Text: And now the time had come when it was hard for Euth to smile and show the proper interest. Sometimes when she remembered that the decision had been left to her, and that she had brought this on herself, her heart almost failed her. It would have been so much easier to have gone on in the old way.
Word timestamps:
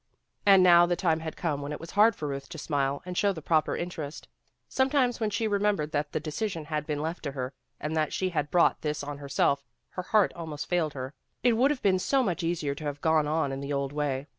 And 0.47 0.63
now 0.63 0.87
the 0.87 0.95
time 0.95 1.19
had 1.19 1.37
come 1.37 1.61
when 1.61 1.71
it 1.71 1.79
was 1.79 1.91
hard 1.91 2.15
for 2.15 2.29
Euth 2.33 2.49
to 2.49 2.57
smile 2.57 3.03
and 3.05 3.15
show 3.15 3.31
the 3.31 3.39
proper 3.43 3.77
interest. 3.77 4.27
Sometimes 4.67 5.19
when 5.19 5.29
she 5.29 5.47
remembered 5.47 5.91
that 5.91 6.11
the 6.11 6.19
decision 6.19 6.65
had 6.65 6.87
been 6.87 7.03
left 7.03 7.21
to 7.21 7.33
her, 7.33 7.53
and 7.79 7.95
that 7.95 8.11
she 8.11 8.29
had 8.29 8.49
brought 8.49 8.81
this 8.81 9.03
on 9.03 9.19
herself, 9.19 9.63
her 9.89 10.01
heart 10.01 10.33
almost 10.33 10.65
failed 10.67 10.93
her. 10.95 11.13
It 11.43 11.53
would 11.53 11.69
have 11.69 11.83
been 11.83 11.99
so 11.99 12.23
much 12.23 12.41
easier 12.41 12.73
to 12.73 12.83
have 12.85 12.99
gone 12.99 13.27
on 13.27 13.51
in 13.51 13.61
the 13.61 13.73
old 13.73 13.93
way. 13.93 14.25